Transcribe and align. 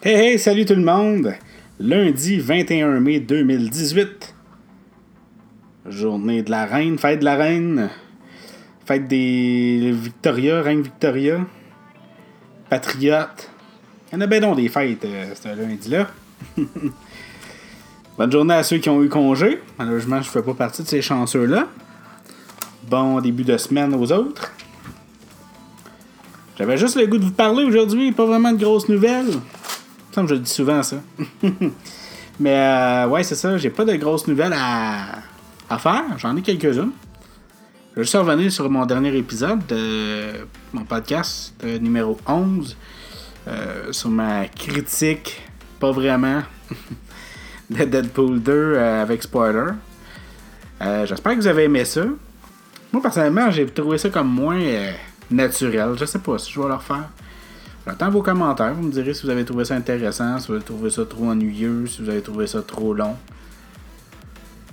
Hey 0.00 0.14
hey, 0.14 0.38
salut 0.38 0.64
tout 0.64 0.76
le 0.76 0.84
monde! 0.84 1.34
Lundi 1.80 2.38
21 2.38 3.00
mai 3.00 3.18
2018. 3.18 4.32
Journée 5.88 6.44
de 6.44 6.52
la 6.52 6.66
reine, 6.66 6.96
fête 6.98 7.18
de 7.18 7.24
la 7.24 7.34
reine. 7.34 7.90
Fête 8.86 9.08
des 9.08 9.90
Victoria, 9.92 10.62
reine 10.62 10.82
Victoria. 10.82 11.40
Patriote. 12.70 13.50
Il 14.12 14.14
y 14.14 14.18
en 14.18 14.20
a 14.20 14.28
bien 14.28 14.38
donc 14.38 14.54
des 14.54 14.68
fêtes 14.68 15.04
euh, 15.04 15.34
ce 15.34 15.48
lundi-là. 15.48 16.06
Bonne 18.16 18.30
journée 18.30 18.54
à 18.54 18.62
ceux 18.62 18.78
qui 18.78 18.88
ont 18.88 19.02
eu 19.02 19.08
congé. 19.08 19.60
Malheureusement, 19.80 20.22
je 20.22 20.28
ne 20.28 20.32
fais 20.32 20.42
pas 20.42 20.54
partie 20.54 20.84
de 20.84 20.88
ces 20.88 21.02
chanceux-là. 21.02 21.66
Bon 22.88 23.20
début 23.20 23.42
de 23.42 23.56
semaine 23.56 23.92
aux 23.94 24.12
autres. 24.12 24.54
J'avais 26.56 26.76
juste 26.76 26.94
le 26.94 27.08
goût 27.08 27.18
de 27.18 27.24
vous 27.24 27.32
parler 27.32 27.64
aujourd'hui, 27.64 28.12
pas 28.12 28.26
vraiment 28.26 28.52
de 28.52 28.58
grosses 28.58 28.88
nouvelles. 28.88 29.34
Comme 30.18 30.26
je 30.26 30.34
dis 30.34 30.50
souvent, 30.50 30.82
ça. 30.82 30.96
Mais 32.40 32.56
euh, 32.56 33.06
ouais, 33.06 33.22
c'est 33.22 33.36
ça. 33.36 33.56
J'ai 33.56 33.70
pas 33.70 33.84
de 33.84 33.94
grosses 33.94 34.26
nouvelles 34.26 34.52
à, 34.52 35.78
faire. 35.78 36.02
J'en 36.16 36.36
ai 36.36 36.42
quelques-unes. 36.42 36.90
Je 37.92 37.94
vais 37.94 38.02
juste 38.02 38.16
revenir 38.16 38.50
sur 38.50 38.68
mon 38.68 38.84
dernier 38.84 39.16
épisode 39.16 39.64
de 39.68 40.32
mon 40.72 40.82
podcast 40.82 41.54
euh, 41.62 41.78
numéro 41.78 42.18
11. 42.26 42.76
euh, 43.46 43.92
sur 43.92 44.10
ma 44.10 44.48
critique, 44.48 45.40
pas 45.78 45.92
vraiment, 45.92 46.42
de 47.70 47.84
Deadpool 47.84 48.42
2 48.42 48.52
euh, 48.52 49.02
avec 49.02 49.22
spoiler. 49.22 49.70
J'espère 50.80 51.34
que 51.34 51.38
vous 51.42 51.46
avez 51.46 51.62
aimé 51.62 51.84
ça. 51.84 52.02
Moi, 52.92 53.00
personnellement, 53.00 53.52
j'ai 53.52 53.66
trouvé 53.66 53.98
ça 53.98 54.10
comme 54.10 54.34
moins 54.34 54.60
naturel. 55.30 55.94
Je 55.96 56.06
sais 56.06 56.18
pas 56.18 56.38
si 56.38 56.50
je 56.50 56.60
vais 56.60 56.66
le 56.66 56.74
refaire. 56.74 57.08
J'attends 57.88 58.10
vos 58.10 58.20
commentaires. 58.22 58.74
Vous 58.74 58.82
me 58.82 58.92
direz 58.92 59.14
si 59.14 59.22
vous 59.24 59.30
avez 59.30 59.46
trouvé 59.46 59.64
ça 59.64 59.74
intéressant, 59.74 60.38
si 60.38 60.48
vous 60.48 60.54
avez 60.56 60.62
trouvé 60.64 60.90
ça 60.90 61.06
trop 61.06 61.30
ennuyeux, 61.30 61.86
si 61.86 62.02
vous 62.02 62.10
avez 62.10 62.20
trouvé 62.20 62.46
ça 62.46 62.60
trop 62.60 62.92
long. 62.92 63.16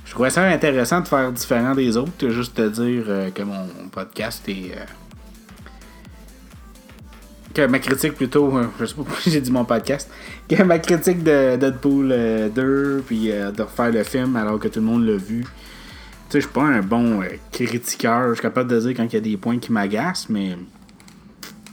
Je 0.03 0.11
trouvais 0.11 0.29
ça 0.29 0.43
intéressant 0.43 0.99
de 0.99 1.07
faire 1.07 1.31
différent 1.31 1.73
des 1.73 1.95
autres, 1.95 2.27
juste 2.29 2.59
de 2.59 2.67
dire 2.67 3.03
euh, 3.07 3.29
que 3.31 3.41
mon 3.41 3.67
podcast 3.89 4.43
est. 4.49 4.73
euh, 4.75 4.83
que 7.53 7.65
ma 7.67 7.79
critique 7.79 8.15
plutôt. 8.15 8.57
euh, 8.57 8.65
je 8.81 8.85
sais 8.85 8.95
pas 8.95 9.03
pourquoi 9.03 9.17
j'ai 9.31 9.39
dit 9.39 9.51
mon 9.51 9.63
podcast. 9.63 10.11
Que 10.49 10.61
ma 10.63 10.79
critique 10.79 11.23
de 11.23 11.55
Deadpool 11.55 12.09
euh, 12.11 12.49
2, 12.49 13.03
puis 13.07 13.27
de 13.29 13.61
refaire 13.61 13.91
le 13.93 14.03
film 14.03 14.35
alors 14.35 14.59
que 14.59 14.67
tout 14.67 14.81
le 14.81 14.85
monde 14.87 15.05
l'a 15.05 15.15
vu. 15.15 15.43
Tu 15.43 15.47
sais, 16.31 16.41
je 16.41 16.45
suis 16.47 16.53
pas 16.53 16.63
un 16.63 16.81
bon 16.81 17.21
critiqueur. 17.53 18.27
Je 18.29 18.33
suis 18.33 18.41
capable 18.41 18.69
de 18.69 18.79
dire 18.81 18.93
quand 18.93 19.05
il 19.05 19.13
y 19.13 19.17
a 19.17 19.21
des 19.21 19.37
points 19.37 19.57
qui 19.57 19.71
m'agacent, 19.71 20.27
mais. 20.27 20.57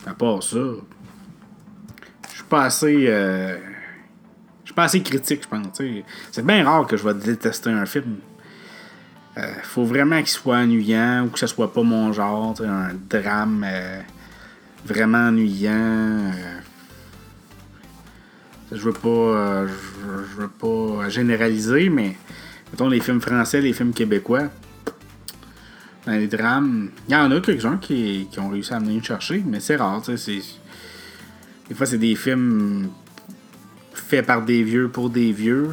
À 0.07 0.15
part 0.15 0.41
ça. 0.41 0.59
Pas 2.53 2.65
assez. 2.65 3.07
euh, 3.09 3.57
je 4.61 4.67
suis 4.67 4.75
pas 4.75 4.85
assez 4.85 5.03
critique, 5.03 5.45
je 5.45 5.49
pense. 5.49 5.81
C'est 6.31 6.45
bien 6.45 6.63
rare 6.65 6.87
que 6.87 6.99
je 6.99 7.09
vais 7.09 7.15
détester 7.15 7.71
un 7.71 7.87
film. 7.87 8.17
Euh, 9.39 9.55
faut 9.63 9.85
vraiment 9.85 10.19
qu'il 10.19 10.29
soit 10.29 10.59
ennuyant 10.59 11.25
ou 11.25 11.31
que 11.31 11.39
ce 11.39 11.47
soit 11.47 11.73
pas 11.73 11.83
mon 11.83 12.13
genre. 12.13 12.55
Un 12.63 12.91
drame 13.09 13.65
euh, 13.67 14.03
vraiment 14.85 15.29
ennuyant. 15.29 15.73
euh. 15.73 16.61
je 18.71 18.83
veux 18.83 18.93
pas. 18.93 19.67
je, 19.67 20.43
veux 20.43 20.49
pas 20.49 21.09
généraliser, 21.09 21.89
mais. 21.89 22.19
Mettons 22.71 22.91
les 22.91 23.01
films 23.01 23.23
français, 23.23 23.63
les 23.63 23.73
films 23.73 23.95
québécois. 23.95 24.51
Dans 26.05 26.13
les 26.13 26.29
drames, 26.29 26.91
il 27.09 27.13
y 27.13 27.17
en 27.17 27.31
a 27.31 27.41
quelques-uns 27.41 27.79
qui, 27.79 28.29
qui 28.31 28.41
ont 28.41 28.51
réussi 28.51 28.75
à 28.75 28.79
venir 28.79 29.03
chercher, 29.03 29.43
mais 29.47 29.61
c'est 29.61 29.77
rare. 29.77 30.03
tu 30.03 30.19
sais, 30.19 30.43
Des 31.69 31.75
fois, 31.75 31.87
c'est 31.87 31.99
des 31.99 32.15
films 32.15 32.89
faits 33.95 34.27
par 34.27 34.43
des 34.43 34.63
vieux 34.63 34.89
pour 34.89 35.09
des 35.11 35.33
vieux. 35.33 35.71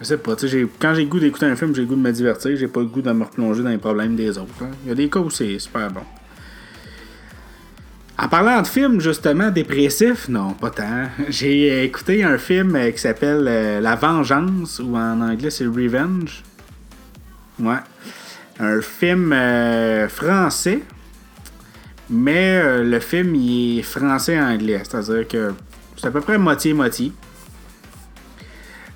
Je 0.00 0.04
sais 0.06 0.16
pas, 0.18 0.34
tu 0.34 0.48
sais, 0.48 0.66
quand 0.78 0.94
j'ai 0.94 1.02
le 1.02 1.08
goût 1.08 1.20
d'écouter 1.20 1.44
un 1.46 1.54
film, 1.56 1.74
j'ai 1.74 1.82
le 1.82 1.86
goût 1.88 1.94
de 1.94 2.00
me 2.00 2.10
divertir, 2.10 2.56
j'ai 2.56 2.68
pas 2.68 2.80
le 2.80 2.86
goût 2.86 3.02
de 3.02 3.12
me 3.12 3.22
replonger 3.24 3.62
dans 3.62 3.68
les 3.68 3.76
problèmes 3.78 4.16
des 4.16 4.38
autres. 4.38 4.54
hein. 4.62 4.70
Il 4.84 4.88
y 4.88 4.92
a 4.92 4.94
des 4.94 5.10
cas 5.10 5.20
où 5.20 5.28
c'est 5.28 5.58
super 5.58 5.90
bon. 5.90 6.00
En 8.18 8.28
parlant 8.28 8.60
de 8.62 8.66
films, 8.66 9.00
justement, 9.00 9.50
dépressifs, 9.50 10.28
non, 10.28 10.52
pas 10.54 10.70
tant. 10.70 11.06
J'ai 11.28 11.84
écouté 11.84 12.22
un 12.24 12.38
film 12.38 12.76
euh, 12.76 12.90
qui 12.90 12.98
s'appelle 12.98 13.44
euh, 13.46 13.80
La 13.80 13.94
Vengeance, 13.94 14.78
ou 14.78 14.96
en 14.96 15.20
anglais 15.20 15.50
c'est 15.50 15.66
Revenge. 15.66 16.42
Ouais. 17.58 17.76
Un 18.58 18.80
film 18.80 19.32
euh, 19.32 20.08
français, 20.08 20.80
mais 22.10 22.60
euh, 22.62 22.82
le 22.82 22.98
film 23.00 23.34
il 23.36 23.78
est 23.78 23.82
français-anglais, 23.82 24.82
c'est-à-dire 24.84 25.26
que 25.28 25.52
c'est 25.96 26.08
à 26.08 26.10
peu 26.10 26.20
près 26.20 26.38
moitié-moitié. 26.38 27.12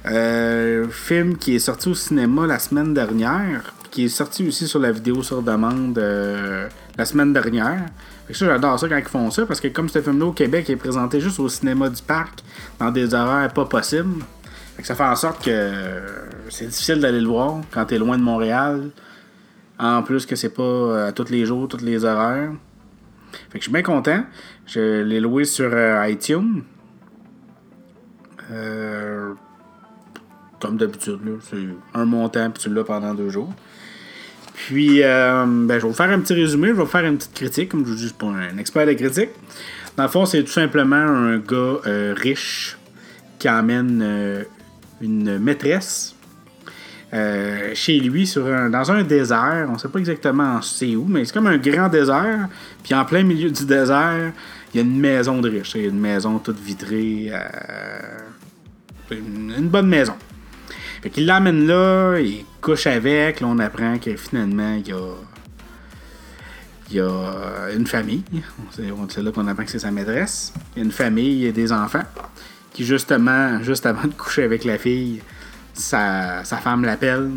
Euh, 0.06 0.86
film 0.90 1.38
qui 1.38 1.54
est 1.54 1.60
sorti 1.60 1.88
au 1.88 1.94
cinéma 1.94 2.46
la 2.46 2.58
semaine 2.58 2.92
dernière, 2.92 3.72
qui 3.90 4.04
est 4.04 4.08
sorti 4.08 4.46
aussi 4.46 4.66
sur 4.66 4.80
la 4.80 4.92
vidéo 4.92 5.22
sur 5.22 5.40
demande 5.40 5.96
euh, 5.96 6.68
la 6.98 7.04
semaine 7.06 7.32
dernière. 7.32 7.86
Fait 8.26 8.32
que 8.32 8.38
ça, 8.38 8.46
j'adore 8.46 8.78
ça 8.78 8.88
quand 8.88 8.98
ils 8.98 9.04
font 9.04 9.30
ça, 9.30 9.46
parce 9.46 9.60
que 9.60 9.68
comme 9.68 9.88
ce 9.88 10.02
film-là 10.02 10.26
au 10.26 10.32
Québec 10.32 10.68
est 10.68 10.76
présenté 10.76 11.20
juste 11.20 11.38
au 11.38 11.48
cinéma 11.48 11.88
du 11.88 12.02
parc, 12.02 12.40
dans 12.78 12.90
des 12.90 13.14
horaires 13.14 13.50
pas 13.52 13.64
possibles, 13.64 14.22
fait 14.76 14.82
ça 14.82 14.94
fait 14.94 15.04
en 15.04 15.16
sorte 15.16 15.44
que 15.44 15.70
c'est 16.50 16.66
difficile 16.66 17.00
d'aller 17.00 17.20
le 17.20 17.28
voir 17.28 17.60
quand 17.70 17.84
t'es 17.86 17.98
loin 17.98 18.18
de 18.18 18.22
Montréal. 18.22 18.90
En 19.78 20.02
plus 20.02 20.26
que 20.26 20.36
c'est 20.36 20.50
pas 20.50 21.06
à 21.06 21.12
tous 21.12 21.30
les 21.30 21.46
jours, 21.46 21.68
tous 21.68 21.80
les 21.80 22.04
horaires. 22.04 22.50
Fait 23.50 23.58
que 23.58 23.58
je 23.58 23.64
suis 23.64 23.72
bien 23.72 23.82
content. 23.82 24.24
Je 24.66 25.02
l'ai 25.02 25.20
loué 25.20 25.44
sur 25.44 25.70
euh, 25.72 26.08
iTunes. 26.08 26.62
Euh, 28.50 29.34
comme 30.60 30.76
d'habitude, 30.76 31.18
c'est 31.40 31.56
un 31.94 32.04
montant, 32.04 32.50
puis 32.50 32.62
tu 32.62 32.70
l'as 32.70 32.84
pendant 32.84 33.14
deux 33.14 33.30
jours. 33.30 33.52
Puis, 34.54 35.02
euh, 35.02 35.44
ben, 35.46 35.78
je 35.78 35.82
vais 35.82 35.88
vous 35.88 35.92
faire 35.92 36.10
un 36.10 36.20
petit 36.20 36.32
résumé, 36.32 36.68
je 36.68 36.72
vais 36.72 36.82
vous 36.82 36.86
faire 36.86 37.04
une 37.04 37.16
petite 37.16 37.34
critique, 37.34 37.68
comme 37.70 37.84
je 37.84 37.90
vous 37.90 37.96
dis, 37.96 38.14
pas 38.16 38.26
un 38.26 38.56
expert 38.56 38.86
de 38.86 38.92
critique. 38.92 39.30
Dans 39.96 40.04
le 40.04 40.08
fond, 40.08 40.24
c'est 40.26 40.42
tout 40.42 40.52
simplement 40.52 40.96
un 40.96 41.38
gars 41.38 41.80
euh, 41.86 42.14
riche 42.16 42.78
qui 43.38 43.48
euh, 43.48 44.42
une 45.02 45.38
maîtresse 45.38 46.13
euh, 47.14 47.70
chez 47.74 48.00
lui 48.00 48.26
sur 48.26 48.46
un- 48.46 48.68
dans 48.70 48.90
un 48.90 49.02
désert. 49.04 49.68
On 49.72 49.78
sait 49.78 49.88
pas 49.88 50.00
exactement 50.00 50.60
c'est 50.60 50.96
où, 50.96 51.06
mais 51.08 51.24
c'est 51.24 51.32
comme 51.32 51.46
un 51.46 51.58
grand 51.58 51.88
désert. 51.88 52.48
Puis 52.82 52.92
en 52.94 53.04
plein 53.04 53.22
milieu 53.22 53.50
du 53.50 53.64
désert, 53.64 54.32
il 54.72 54.78
y 54.78 54.82
a 54.82 54.86
une 54.86 54.98
maison 54.98 55.40
de 55.40 55.48
riche. 55.48 55.74
Une 55.76 56.00
maison 56.00 56.38
toute 56.40 56.58
vitrée. 56.58 57.30
euh, 57.32 57.98
une, 59.10 59.68
bonne 59.68 59.86
maison. 59.88 60.14
Fait 61.02 61.10
qu'il 61.10 61.26
l'amène 61.26 61.66
là, 61.66 62.18
il 62.18 62.44
couche 62.60 62.86
avec. 62.86 63.40
Là, 63.40 63.46
on 63.48 63.58
apprend 63.58 63.98
que 63.98 64.16
finalement, 64.16 64.74
il 64.74 64.88
y 64.88 64.92
a. 64.92 64.98
Une 67.74 67.86
famille. 67.86 68.22
C'est 68.72 69.22
là 69.22 69.30
qu'on 69.32 69.46
apprend 69.48 69.64
que 69.64 69.70
c'est 69.70 69.78
sa 69.78 69.90
maîtresse. 69.90 70.52
Une 70.76 70.90
famille, 70.92 71.32
il 71.32 71.44
y 71.44 71.48
a 71.48 71.52
des 71.52 71.72
enfants. 71.72 72.04
Qui, 72.72 72.84
justement, 72.84 73.62
juste 73.62 73.86
avant 73.86 74.06
de 74.08 74.14
coucher 74.14 74.44
avec 74.44 74.64
la 74.64 74.78
fille, 74.78 75.20
sa, 75.74 76.44
sa 76.44 76.56
femme 76.58 76.84
l'appelle. 76.84 77.30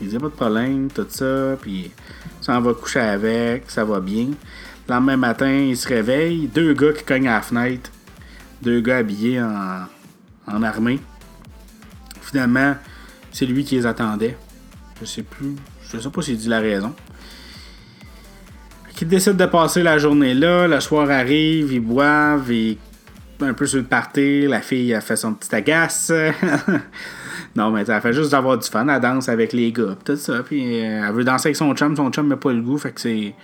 Il 0.00 0.08
dit 0.08 0.18
pas 0.18 0.26
de 0.26 0.30
problème, 0.30 0.88
tout 0.92 1.06
ça. 1.08 1.56
Puis, 1.60 1.90
ça 2.40 2.56
en 2.56 2.60
va 2.60 2.74
coucher 2.74 3.00
avec, 3.00 3.70
ça 3.70 3.84
va 3.84 4.00
bien. 4.00 4.28
Le 4.88 4.94
lendemain 4.94 5.16
matin, 5.16 5.50
il 5.50 5.76
se 5.76 5.88
réveille. 5.88 6.48
Deux 6.48 6.74
gars 6.74 6.92
qui 6.92 7.04
cognent 7.04 7.28
à 7.28 7.36
la 7.36 7.42
fenêtre. 7.42 7.90
Deux 8.62 8.80
gars 8.80 8.98
habillés 8.98 9.40
en, 9.40 9.86
en 10.46 10.62
armée. 10.62 11.00
Finalement, 12.20 12.76
c'est 13.32 13.46
lui 13.46 13.64
qui 13.64 13.76
les 13.76 13.86
attendait. 13.86 14.36
Je 15.00 15.06
sais 15.06 15.22
plus. 15.22 15.56
Je 15.92 15.98
sais 15.98 16.10
pas 16.10 16.22
s'il 16.22 16.36
dit 16.36 16.48
la 16.48 16.60
raison. 16.60 16.94
Qui 18.94 19.04
décide 19.04 19.36
de 19.36 19.46
passer 19.46 19.82
la 19.82 19.98
journée 19.98 20.34
là. 20.34 20.66
Le 20.66 20.80
soir 20.80 21.10
arrive, 21.10 21.72
ils 21.72 21.80
boivent, 21.80 22.50
ils 22.50 22.78
un 23.40 23.52
peu 23.52 23.66
sur 23.66 23.78
le 23.78 23.84
party. 23.84 24.46
La 24.46 24.60
fille 24.60 24.94
a 24.94 25.00
fait 25.00 25.16
son 25.16 25.34
petit 25.34 25.54
agace. 25.54 26.12
non, 27.56 27.70
mais 27.70 27.84
elle 27.88 28.00
fait 28.00 28.12
juste 28.12 28.30
d'avoir 28.32 28.58
du 28.58 28.68
fun. 28.68 28.86
Elle 28.88 29.00
danse 29.00 29.28
avec 29.28 29.52
les 29.52 29.72
gars, 29.72 29.96
tout 30.04 30.16
ça. 30.16 30.42
Puis 30.42 30.84
euh, 30.84 31.06
elle 31.08 31.14
veut 31.14 31.24
danser 31.24 31.48
avec 31.48 31.56
son 31.56 31.74
chum. 31.74 31.96
Son 31.96 32.10
chum 32.10 32.28
n'a 32.28 32.36
pas 32.36 32.52
le 32.52 32.60
goût, 32.60 32.78
fait 32.78 32.92
que 32.92 33.00
c'est. 33.00 33.34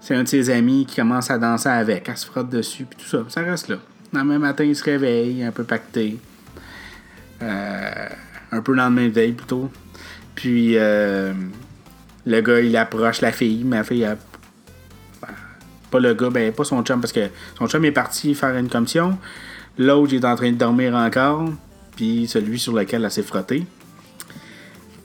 C'est 0.00 0.16
un 0.16 0.24
de 0.24 0.28
ses 0.28 0.50
amis 0.50 0.84
qui 0.84 0.96
commence 0.96 1.30
à 1.30 1.38
danser 1.38 1.68
avec. 1.68 2.08
Elle 2.08 2.16
se 2.16 2.26
frotte 2.26 2.48
dessus, 2.50 2.84
puis 2.86 2.98
tout 3.00 3.08
ça. 3.08 3.24
Ça 3.28 3.42
reste 3.42 3.68
là. 3.68 3.76
Le 4.12 4.18
lendemain 4.18 4.38
matin, 4.40 4.64
il 4.64 4.74
se 4.74 4.82
réveille, 4.82 5.44
un 5.44 5.52
peu 5.52 5.62
pacté. 5.64 6.18
Euh, 7.40 8.08
un 8.50 8.60
peu 8.62 8.72
le 8.72 8.78
lendemain 8.78 9.06
de 9.06 9.12
veille 9.12 9.32
plutôt. 9.32 9.70
Puis 10.34 10.76
euh, 10.76 11.32
le 12.26 12.40
gars, 12.40 12.60
il 12.60 12.76
approche 12.76 13.20
la 13.20 13.32
fille, 13.32 13.64
la 13.68 13.84
fille, 13.84 14.02
elle- 14.02 14.18
pas 15.90 16.00
le 16.00 16.14
gars, 16.14 16.30
ben 16.30 16.52
pas 16.52 16.64
son 16.64 16.82
chum, 16.82 17.00
parce 17.00 17.12
que 17.12 17.28
son 17.58 17.66
chum 17.68 17.84
est 17.84 17.92
parti 17.92 18.34
faire 18.34 18.56
une 18.56 18.68
commission. 18.70 19.18
L'autre, 19.78 20.12
il 20.14 20.20
est 20.20 20.24
en 20.26 20.34
train 20.36 20.50
de 20.50 20.56
dormir 20.56 20.94
encore. 20.94 21.50
Puis 21.96 22.26
celui 22.28 22.58
sur 22.58 22.72
lequel 22.72 23.04
elle 23.04 23.10
s'est 23.10 23.22
frottée. 23.22 23.66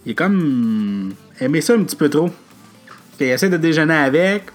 Il 0.06 0.12
est 0.12 0.16
comme 0.16 1.14
aimé 1.40 1.62
ça 1.62 1.74
un 1.74 1.84
petit 1.84 1.96
peu 1.96 2.10
trop. 2.10 2.30
Puis 3.18 3.28
il 3.28 3.32
essaie 3.32 3.50
de 3.50 3.58
déjeuner 3.58 3.96
avec, 3.96 4.46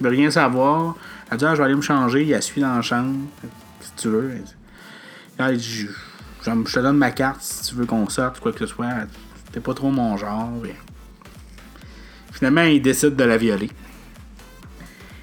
il 0.00 0.04
veut 0.04 0.10
rien 0.10 0.30
savoir. 0.30 0.96
Elle 1.30 1.38
dit, 1.38 1.44
ah, 1.46 1.54
je 1.54 1.58
vais 1.58 1.64
aller 1.64 1.74
me 1.74 1.80
changer. 1.80 2.28
Elle 2.28 2.42
suit 2.42 2.60
dans 2.60 2.74
la 2.74 2.82
chambre. 2.82 3.18
Si 3.80 3.92
tu 3.96 4.08
veux? 4.08 4.32
Elle 5.38 5.56
dit, 5.56 5.86
je, 6.42 6.50
te 6.50 6.80
donne 6.80 6.98
ma 6.98 7.10
carte 7.10 7.40
si 7.40 7.62
tu 7.62 7.74
veux 7.76 7.86
qu'on 7.86 8.08
sorte, 8.08 8.40
quoi 8.40 8.52
que 8.52 8.58
ce 8.58 8.66
soit. 8.66 8.90
T'es 9.52 9.60
pas 9.60 9.74
trop 9.74 9.90
mon 9.90 10.16
genre. 10.16 10.50
Finalement, 12.32 12.62
il 12.62 12.82
décide 12.82 13.16
de 13.16 13.24
la 13.24 13.36
violer. 13.36 13.70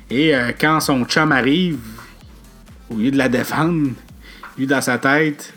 Et 0.10 0.36
euh, 0.36 0.52
quand 0.60 0.80
son 0.80 1.06
chum 1.06 1.32
arrive, 1.32 1.80
au 2.90 2.96
lieu 2.96 3.12
de 3.12 3.18
la 3.18 3.30
défendre, 3.30 3.92
lui 4.58 4.68
dans 4.68 4.82
sa 4.82 4.98
tête, 4.98 5.54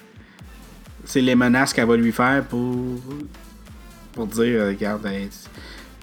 c'est 1.05 1.21
les 1.21 1.35
menaces 1.35 1.73
qu'elle 1.73 1.87
va 1.87 1.97
lui 1.97 2.13
faire 2.13 2.45
pour, 2.45 2.77
pour 4.13 4.27
dire 4.27 4.63
euh, 4.63 4.69
Regarde, 4.69 5.09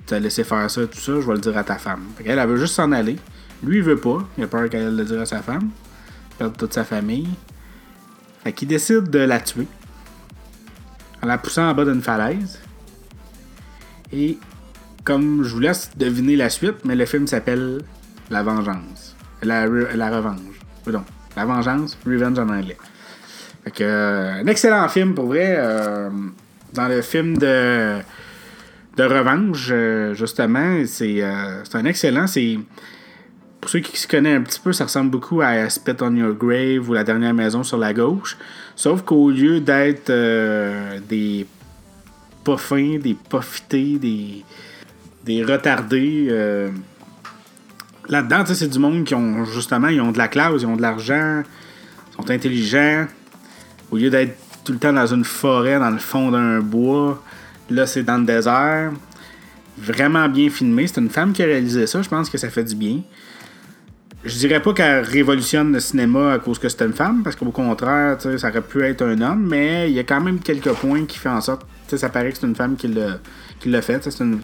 tu 0.06 0.14
as 0.14 0.20
laissé 0.20 0.44
faire 0.44 0.70
ça, 0.70 0.86
tout 0.88 1.00
ça, 1.00 1.14
je 1.20 1.28
vais 1.28 1.34
le 1.34 1.40
dire 1.40 1.58
à 1.58 1.64
ta 1.64 1.78
femme. 1.78 2.04
elle, 2.26 2.40
veut 2.48 2.58
juste 2.58 2.76
s'en 2.76 2.92
aller. 2.92 3.18
Lui, 3.64 3.78
il 3.78 3.84
veut 3.84 3.98
pas. 3.98 4.28
Il 4.38 4.44
a 4.44 4.48
peur 4.48 4.70
qu'elle 4.70 4.96
le 4.96 5.04
dise 5.04 5.18
à 5.18 5.26
sa 5.26 5.42
femme. 5.42 5.70
Perdre 6.38 6.56
toute 6.58 6.74
sa 6.74 6.84
famille. 6.84 7.30
Fait 8.44 8.66
décide 8.66 9.10
de 9.10 9.20
la 9.20 9.40
tuer. 9.40 9.68
En 11.22 11.28
la 11.28 11.38
poussant 11.38 11.70
en 11.70 11.74
bas 11.74 11.86
d'une 11.86 12.02
falaise. 12.02 12.60
Et 14.12 14.38
comme 15.04 15.44
je 15.44 15.54
vous 15.54 15.60
laisse 15.60 15.92
deviner 15.96 16.36
la 16.36 16.50
suite, 16.50 16.84
mais 16.84 16.96
le 16.96 17.06
film 17.06 17.28
s'appelle 17.28 17.82
La 18.30 18.42
Vengeance. 18.44 19.16
La, 19.44 19.68
la 19.68 20.10
Revanche. 20.10 20.60
Pardon. 20.84 21.04
La 21.36 21.46
Vengeance, 21.46 21.98
Revenge 22.06 22.40
en 22.40 22.50
anglais. 22.50 22.78
Fait 23.64 23.72
que, 23.72 23.84
euh, 23.84 24.42
un 24.42 24.48
excellent 24.48 24.88
film 24.90 25.14
pour 25.14 25.26
vrai. 25.28 25.56
Euh, 25.58 26.10
dans 26.74 26.88
le 26.88 27.02
film 27.02 27.38
de, 27.38 27.98
de 28.98 29.04
Revanche, 29.04 29.70
euh, 29.72 30.14
justement, 30.14 30.84
c'est 30.86 31.22
un 31.22 31.86
excellent. 31.86 32.28
C'est. 32.28 32.60
Pour 33.60 33.70
ceux 33.70 33.80
qui 33.80 33.96
se 34.00 34.08
connaissent 34.08 34.40
un 34.40 34.42
petit 34.42 34.60
peu, 34.60 34.74
ça 34.74 34.86
ressemble 34.86 35.12
beaucoup 35.12 35.42
à 35.42 35.70
Spit 35.70 35.92
on 36.02 36.16
Your 36.16 36.34
Grave 36.34 36.90
ou 36.90 36.94
La 36.94 37.04
dernière 37.04 37.36
maison 37.36 37.62
sur 37.62 37.78
la 37.78 37.94
gauche. 37.94 38.36
Sauf 38.76 39.04
qu'au 39.04 39.30
lieu 39.30 39.60
d'être 39.60 40.12
des 41.08 41.46
pas 42.44 42.58
fins, 42.58 42.98
des 42.98 43.14
pas 43.14 43.42
des, 43.70 44.44
des 45.24 45.44
retardés 45.44 46.72
là-dedans, 48.10 48.44
c'est 48.48 48.68
du 48.68 48.80
monde 48.80 49.04
qui 49.04 49.14
ont 49.14 49.46
justement, 49.46 49.90
ils 49.90 50.02
ont 50.02 50.12
de 50.12 50.18
la 50.18 50.28
classe, 50.28 50.54
ils 50.62 50.66
ont 50.66 50.76
de 50.76 50.82
l'argent, 50.82 51.44
sont 52.16 52.32
intelligents. 52.32 53.06
Au 53.92 53.98
lieu 53.98 54.10
d'être 54.10 54.38
tout 54.64 54.72
le 54.72 54.80
temps 54.80 54.94
dans 54.94 55.08
une 55.08 55.26
forêt, 55.26 55.78
dans 55.80 55.90
le 55.90 55.98
fond 55.98 56.32
d'un 56.32 56.60
bois, 56.60 57.22
là 57.70 57.86
c'est 57.86 58.04
dans 58.04 58.18
le 58.18 58.26
désert. 58.26 58.92
Vraiment 59.78 60.28
bien 60.30 60.50
filmé. 60.50 60.88
C'est 60.88 61.02
une 61.02 61.10
femme 61.10 61.34
qui 61.34 61.44
a 61.44 61.46
réalisé 61.46 61.88
ça, 61.88 62.02
je 62.02 62.10
pense 62.10 62.30
que 62.30 62.38
ça 62.38 62.50
fait 62.50 62.64
du 62.64 62.76
bien. 62.76 63.02
Je 64.24 64.38
dirais 64.38 64.62
pas 64.62 64.72
qu'elle 64.74 65.04
révolutionne 65.04 65.74
le 65.74 65.80
cinéma 65.80 66.34
à 66.34 66.40
cause 66.40 66.60
que 66.60 66.70
c'est 66.70 66.86
une 66.86 66.94
femme, 66.94 67.24
parce 67.24 67.36
qu'au 67.36 67.50
contraire, 67.50 68.18
ça 68.20 68.50
aurait 68.50 68.62
pu 68.62 68.84
être 68.84 69.02
un 69.02 69.20
homme, 69.20 69.48
mais 69.50 69.90
il 69.90 69.96
y 69.96 70.00
a 70.00 70.04
quand 70.04 70.22
même 70.22 70.40
quelques 70.40 70.72
points 70.74 71.06
qui 71.06 71.18
font 71.18 71.32
en 71.32 71.42
sorte, 71.42 71.66
ça 71.88 72.08
paraît 72.10 72.32
que 72.32 72.38
c'est 72.38 72.46
une 72.46 72.56
femme 72.56 72.76
qui 72.76 72.88
l'a 72.88 73.82
fait. 73.82 74.08
Une, 74.20 74.42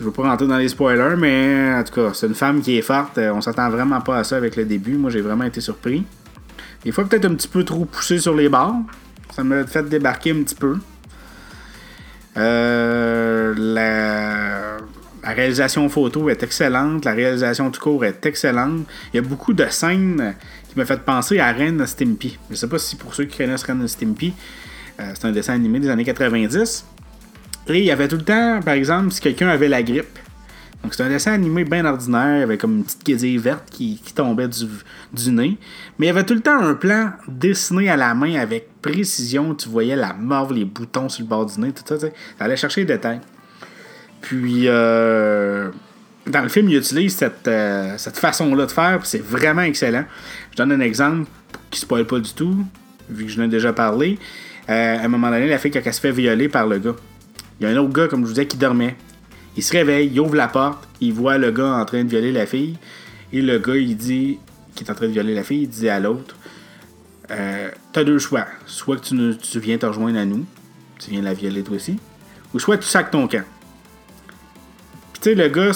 je 0.00 0.04
veux 0.04 0.10
pas 0.12 0.22
rentrer 0.22 0.46
dans 0.46 0.56
les 0.56 0.68
spoilers, 0.68 1.16
mais 1.18 1.74
en 1.78 1.84
tout 1.84 1.92
cas, 1.92 2.14
c'est 2.14 2.26
une 2.26 2.34
femme 2.34 2.62
qui 2.62 2.78
est 2.78 2.82
forte. 2.82 3.18
On 3.18 3.42
s'attend 3.42 3.68
vraiment 3.68 4.00
pas 4.00 4.16
à 4.16 4.24
ça 4.24 4.38
avec 4.38 4.56
le 4.56 4.64
début. 4.64 4.96
Moi, 4.96 5.10
j'ai 5.10 5.20
vraiment 5.20 5.44
été 5.44 5.60
surpris. 5.60 6.02
Des 6.84 6.92
fois, 6.92 7.04
peut-être 7.08 7.24
un 7.24 7.34
petit 7.34 7.48
peu 7.48 7.64
trop 7.64 7.84
poussé 7.84 8.18
sur 8.18 8.34
les 8.34 8.48
bords. 8.48 8.76
Ça 9.34 9.42
m'a 9.42 9.66
fait 9.66 9.88
débarquer 9.88 10.32
un 10.32 10.42
petit 10.42 10.54
peu. 10.54 10.78
Euh, 12.36 13.54
la... 13.56 15.32
réalisation 15.32 15.88
photo 15.88 16.28
est 16.28 16.42
excellente. 16.42 17.04
La 17.04 17.12
réalisation 17.12 17.70
du 17.70 17.78
cours 17.78 18.04
est 18.04 18.24
excellente. 18.26 18.86
Il 19.12 19.16
y 19.16 19.18
a 19.18 19.22
beaucoup 19.22 19.54
de 19.54 19.66
scènes 19.70 20.34
qui 20.68 20.78
m'ont 20.78 20.84
fait 20.84 21.00
penser 21.00 21.38
à 21.38 21.52
Ren 21.52 21.86
Stimpy. 21.86 22.38
Je 22.50 22.56
sais 22.56 22.68
pas 22.68 22.78
si 22.78 22.96
pour 22.96 23.14
ceux 23.14 23.24
qui 23.24 23.38
connaissent 23.38 23.64
Ren 23.64 23.86
Stimpy, 23.86 24.34
euh, 25.00 25.12
c'est 25.14 25.26
un 25.26 25.32
dessin 25.32 25.54
animé 25.54 25.80
des 25.80 25.88
années 25.88 26.04
90. 26.04 26.84
Et 27.68 27.78
il 27.78 27.84
y 27.84 27.90
avait 27.90 28.08
tout 28.08 28.16
le 28.16 28.24
temps, 28.24 28.60
par 28.62 28.74
exemple, 28.74 29.10
si 29.10 29.20
quelqu'un 29.20 29.48
avait 29.48 29.68
la 29.68 29.82
grippe. 29.82 30.18
Donc 30.84 30.92
c'est 30.92 31.02
un 31.02 31.08
dessin 31.08 31.32
animé 31.32 31.64
bien 31.64 31.86
ordinaire, 31.86 32.42
avec 32.42 32.60
comme 32.60 32.76
une 32.76 32.84
petite 32.84 33.04
guédille 33.06 33.38
verte 33.38 33.64
qui, 33.70 33.98
tombait 34.14 34.48
du, 34.48 35.30
nez. 35.30 35.56
Mais 35.98 36.06
il 36.06 36.08
y 36.08 36.10
avait 36.10 36.24
tout 36.24 36.34
le 36.34 36.42
temps 36.42 36.60
un 36.60 36.74
plan 36.74 37.12
dessiné 37.26 37.88
à 37.88 37.96
la 37.96 38.14
main 38.14 38.34
avec 38.34 38.68
précision. 38.82 39.54
Tu 39.54 39.70
voyais 39.70 39.96
la 39.96 40.12
morve, 40.12 40.52
les 40.52 40.66
boutons 40.66 41.08
sur 41.08 41.24
le 41.24 41.28
bord 41.28 41.46
du 41.46 41.58
nez, 41.58 41.72
tout 41.72 41.82
ça. 41.86 41.96
Tu 41.96 42.12
allais 42.38 42.58
chercher 42.58 42.82
les 42.82 42.86
détails. 42.86 43.20
Puis, 44.20 44.64
euh, 44.66 45.70
dans 46.26 46.42
le 46.42 46.50
film, 46.50 46.68
il 46.68 46.76
utilise 46.76 47.16
cette, 47.16 47.48
euh, 47.48 47.94
cette 47.96 48.18
façon-là 48.18 48.66
de 48.66 48.70
faire, 48.70 49.00
c'est 49.04 49.24
vraiment 49.24 49.62
excellent. 49.62 50.04
Je 50.50 50.56
donne 50.58 50.72
un 50.72 50.80
exemple 50.80 51.30
qui 51.70 51.78
ne 51.78 51.80
spoil 51.80 52.06
pas 52.06 52.18
du 52.18 52.34
tout, 52.34 52.62
vu 53.08 53.24
que 53.24 53.30
je 53.30 53.40
l'ai 53.40 53.48
déjà 53.48 53.72
parlé. 53.72 54.18
Euh, 54.68 54.98
à 54.98 55.02
un 55.02 55.08
moment 55.08 55.30
donné, 55.30 55.48
la 55.48 55.56
fille, 55.56 55.70
quand 55.70 55.80
elle 55.82 55.94
se 55.94 56.00
fait 56.00 56.12
violer 56.12 56.50
par 56.50 56.66
le 56.66 56.78
gars, 56.78 56.96
il 57.58 57.66
y 57.66 57.70
a 57.70 57.72
un 57.74 57.76
autre 57.78 57.92
gars, 57.94 58.06
comme 58.06 58.20
je 58.20 58.26
vous 58.26 58.32
disais, 58.34 58.46
qui 58.46 58.58
dormait. 58.58 58.96
Il 59.56 59.62
se 59.62 59.72
réveille, 59.72 60.10
il 60.12 60.20
ouvre 60.20 60.34
la 60.34 60.48
porte, 60.48 60.88
il 61.00 61.12
voit 61.12 61.38
le 61.38 61.50
gars 61.50 61.74
en 61.74 61.84
train 61.84 62.02
de 62.04 62.08
violer 62.08 62.32
la 62.32 62.46
fille. 62.46 62.76
Et 63.32 63.40
le 63.40 63.58
gars, 63.58 63.76
il 63.76 63.96
dit, 63.96 64.38
qui 64.74 64.84
est 64.84 64.90
en 64.90 64.94
train 64.94 65.06
de 65.06 65.12
violer 65.12 65.34
la 65.34 65.44
fille, 65.44 65.62
il 65.62 65.68
dit 65.68 65.88
à 65.88 66.00
l'autre 66.00 66.36
euh, 67.30 67.70
T'as 67.92 68.04
deux 68.04 68.18
choix. 68.18 68.46
Soit 68.66 68.96
que 68.96 69.34
tu, 69.36 69.60
viens 69.60 69.78
te 69.78 69.86
rejoindre 69.86 70.18
à 70.18 70.24
nous, 70.24 70.44
tu 70.98 71.10
viens 71.10 71.22
la 71.22 71.34
violer 71.34 71.62
toi 71.62 71.76
aussi, 71.76 71.98
ou 72.52 72.58
soit 72.58 72.78
tu 72.78 72.86
sacs 72.86 73.10
ton 73.10 73.28
camp. 73.28 73.44
Puis 75.12 75.22
tu 75.22 75.28
sais, 75.30 75.34
le 75.34 75.48
gars, 75.48 75.72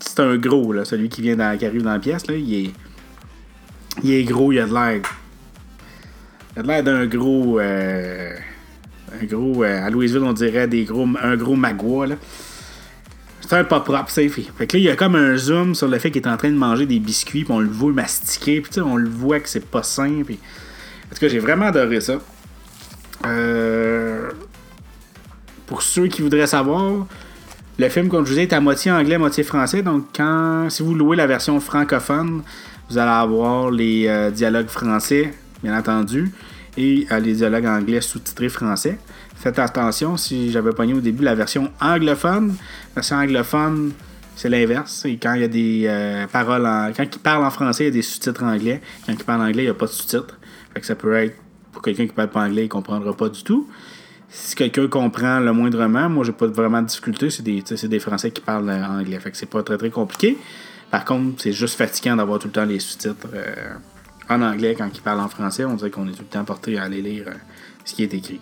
c'est 0.00 0.20
un 0.20 0.36
gros, 0.36 0.72
là, 0.72 0.84
celui 0.84 1.08
qui 1.08 1.22
vient 1.22 1.56
qui 1.56 1.66
arrive 1.66 1.82
dans 1.82 1.92
la 1.92 1.98
pièce, 1.98 2.26
là, 2.26 2.34
il 2.34 2.54
est. 2.54 2.72
Il 4.02 4.12
est 4.12 4.24
gros, 4.24 4.50
il 4.50 4.58
a 4.58 4.66
de 4.66 4.74
l'air. 4.74 5.02
Il 6.56 6.58
a 6.58 6.62
de 6.62 6.68
l'air 6.68 6.82
d'un 6.82 7.06
gros. 7.06 7.60
Euh, 7.60 8.36
un 9.20 9.24
gros. 9.26 9.64
Euh, 9.64 9.86
à 9.86 9.90
Louisville, 9.90 10.22
on 10.22 10.32
dirait 10.32 10.68
des 10.68 10.84
gros, 10.84 11.06
un 11.22 11.36
gros 11.36 11.56
magua. 11.56 12.06
Là. 12.06 12.16
C'est 13.40 13.54
un 13.56 13.64
pas 13.64 13.80
propre, 13.80 14.08
c'est 14.08 14.28
fait. 14.28 14.46
Fait 14.56 14.66
que 14.66 14.76
là, 14.76 14.80
il 14.80 14.84
y 14.84 14.88
a 14.88 14.96
comme 14.96 15.16
un 15.16 15.36
zoom 15.36 15.74
sur 15.74 15.86
le 15.86 15.98
fait 15.98 16.10
qu'il 16.10 16.22
est 16.22 16.28
en 16.28 16.36
train 16.36 16.50
de 16.50 16.56
manger 16.56 16.86
des 16.86 16.98
biscuits, 16.98 17.44
puis 17.44 17.52
on 17.52 17.60
le 17.60 17.68
voit 17.68 17.92
mastiquer, 17.92 18.62
puis 18.62 18.80
on 18.80 18.96
le 18.96 19.08
voit 19.08 19.40
que 19.40 19.48
c'est 19.48 19.66
pas 19.66 19.82
sain. 19.82 20.22
En 20.22 20.24
tout 20.24 21.20
cas, 21.20 21.28
j'ai 21.28 21.38
vraiment 21.38 21.66
adoré 21.66 22.00
ça. 22.00 22.18
Euh... 23.26 24.30
Pour 25.66 25.82
ceux 25.82 26.06
qui 26.06 26.22
voudraient 26.22 26.46
savoir, 26.46 27.06
le 27.78 27.88
film, 27.88 28.08
comme 28.08 28.24
je 28.24 28.30
vous 28.30 28.34
disais, 28.36 28.44
est 28.44 28.52
à 28.52 28.60
moitié 28.60 28.90
anglais, 28.92 29.18
moitié 29.18 29.42
français. 29.42 29.82
Donc, 29.82 30.06
quand, 30.14 30.68
si 30.70 30.82
vous 30.82 30.94
louez 30.94 31.16
la 31.16 31.26
version 31.26 31.60
francophone, 31.60 32.42
vous 32.88 32.98
allez 32.98 33.10
avoir 33.10 33.70
les 33.70 34.06
euh, 34.06 34.30
dialogues 34.30 34.68
français, 34.68 35.34
bien 35.62 35.76
entendu 35.76 36.32
et 36.76 37.06
à 37.10 37.20
les 37.20 37.34
dialogues 37.34 37.66
anglais 37.66 38.00
sous-titrés 38.00 38.48
français. 38.48 38.98
Faites 39.36 39.58
attention, 39.58 40.16
si 40.16 40.50
j'avais 40.50 40.72
pogné 40.72 40.94
au 40.94 41.00
début 41.00 41.24
la 41.24 41.34
version 41.34 41.70
anglophone, 41.80 42.48
la 42.48 42.94
version 42.96 43.16
anglophone, 43.16 43.92
c'est 44.36 44.48
l'inverse. 44.48 45.06
Quand 45.22 45.34
il 45.34 45.40
y 45.42 45.44
a 45.44 45.48
des 45.48 45.84
euh, 45.86 46.26
paroles 46.26 46.66
en. 46.66 46.90
Quand 46.96 47.04
il 47.04 47.18
parle 47.20 47.44
en 47.44 47.50
français, 47.50 47.84
il 47.84 47.86
y 47.86 47.90
a 47.90 47.92
des 47.92 48.02
sous-titres 48.02 48.42
anglais. 48.42 48.80
Quand 49.06 49.12
il 49.12 49.24
parle 49.24 49.42
anglais, 49.42 49.62
il 49.62 49.66
n'y 49.66 49.70
a 49.70 49.74
pas 49.74 49.86
de 49.86 49.90
sous-titres. 49.90 50.38
Fait 50.72 50.80
que 50.80 50.86
ça 50.86 50.94
peut 50.94 51.14
être. 51.14 51.36
Pour 51.72 51.82
quelqu'un 51.82 52.06
qui 52.06 52.12
parle 52.12 52.30
pas 52.30 52.44
anglais, 52.44 52.62
il 52.62 52.66
ne 52.66 52.70
comprendra 52.70 53.16
pas 53.16 53.28
du 53.28 53.42
tout. 53.42 53.68
Si 54.28 54.54
quelqu'un 54.56 54.88
comprend 54.88 55.38
le 55.40 55.52
moindrement, 55.52 56.08
moi 56.08 56.24
j'ai 56.24 56.32
pas 56.32 56.46
vraiment 56.46 56.82
de 56.82 56.86
difficulté, 56.86 57.30
c'est 57.30 57.42
des, 57.42 57.62
des 57.62 57.98
Français 58.00 58.30
qui 58.30 58.40
parlent 58.40 58.70
anglais. 58.70 59.18
Fait 59.20 59.30
que 59.30 59.36
c'est 59.36 59.46
pas 59.50 59.62
très 59.62 59.76
très 59.76 59.90
compliqué. 59.90 60.36
Par 60.90 61.04
contre, 61.04 61.42
c'est 61.42 61.52
juste 61.52 61.76
fatigant 61.76 62.16
d'avoir 62.16 62.38
tout 62.38 62.48
le 62.48 62.52
temps 62.52 62.64
les 62.64 62.80
sous-titres. 62.80 63.28
Euh, 63.32 63.74
en 64.28 64.42
anglais 64.42 64.74
quand 64.76 64.88
il 64.92 65.00
parle 65.00 65.20
en 65.20 65.28
français. 65.28 65.64
On 65.64 65.74
dirait 65.74 65.90
qu'on 65.90 66.08
est 66.08 66.12
tout 66.12 66.22
le 66.22 66.26
temps 66.26 66.44
porté 66.44 66.78
à 66.78 66.84
aller 66.84 67.02
lire 67.02 67.26
euh, 67.28 67.34
ce 67.84 67.94
qui 67.94 68.02
est 68.02 68.14
écrit. 68.14 68.40